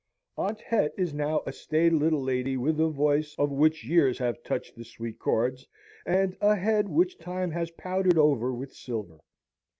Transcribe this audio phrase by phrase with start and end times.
[0.35, 4.41] Aunt Het is now a staid little lady with a voice of which years have
[4.41, 5.67] touched the sweet chords,
[6.07, 9.19] and a head which Time has powdered over with silver.